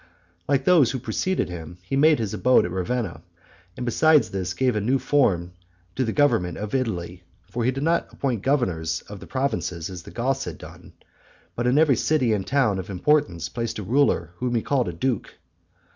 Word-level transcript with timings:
Like 0.47 0.65
those 0.65 0.89
who 0.89 0.97
preceded 0.99 1.47
him, 1.47 1.77
he 1.83 1.95
made 1.95 2.17
his 2.17 2.33
abode 2.33 2.65
at 2.65 2.71
Ravenna, 2.71 3.21
and 3.77 3.85
besides 3.85 4.31
this, 4.31 4.55
gave 4.55 4.75
a 4.75 4.81
new 4.81 4.97
form 4.97 5.53
to 5.95 6.03
the 6.03 6.11
government 6.11 6.57
of 6.57 6.73
Italy; 6.73 7.23
for 7.51 7.63
he 7.63 7.69
did 7.69 7.83
not 7.83 8.11
appoint 8.11 8.41
governors 8.41 9.03
of 9.03 9.19
provinces, 9.29 9.91
as 9.91 10.01
the 10.01 10.09
Goths 10.09 10.45
had 10.45 10.57
done, 10.57 10.93
but 11.55 11.67
in 11.67 11.77
every 11.77 11.95
city 11.97 12.33
and 12.33 12.47
town 12.47 12.79
of 12.79 12.89
importance 12.89 13.47
placed 13.47 13.77
a 13.77 13.83
ruler 13.83 14.31
whom 14.37 14.55
he 14.55 14.63
called 14.63 14.87
a 14.87 14.91
duke. 14.93 15.35